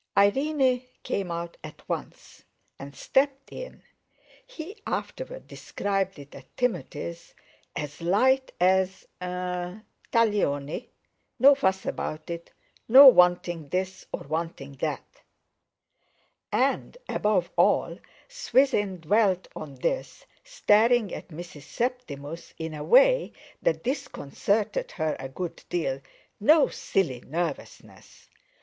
[0.17, 2.43] Irene came out at once,
[2.79, 10.89] and stepped in—he afterward described it at Timothy's—"as light as—er—Taglioni,
[11.37, 12.51] no fuss about it,
[12.87, 15.21] no wanting this or wanting that;"
[16.51, 21.61] and above all, Swithin dwelt on this, staring at Mrs.
[21.61, 26.01] Septimus in a way that disconcerted her a good deal,
[26.39, 28.29] "no silly nervousness!"